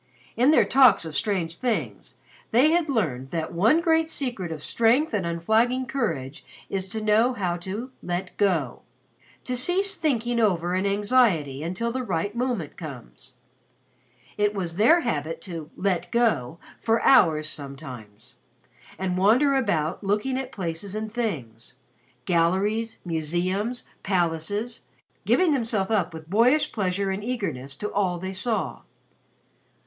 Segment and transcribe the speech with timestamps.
[0.35, 2.17] In their talks of strange things
[2.49, 7.33] they had learned that one great secret of strength and unflagging courage is to know
[7.33, 8.81] how to "let go"
[9.43, 13.35] to cease thinking over an anxiety until the right moment comes.
[14.39, 18.37] It was their habit to "let go" for hours sometimes,
[18.97, 21.75] and wander about looking at places and things
[22.25, 24.81] galleries, museums, palaces,
[25.27, 28.81] giving themselves up with boyish pleasure and eagerness to all they saw.